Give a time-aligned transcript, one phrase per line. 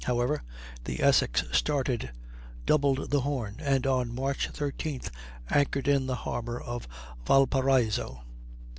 [0.05, 0.41] However,
[0.85, 2.09] the Essex started,
[2.65, 5.11] doubled the Horn, and on March 13th
[5.51, 6.87] anchored in the harbor of
[7.27, 8.23] Valparaiso.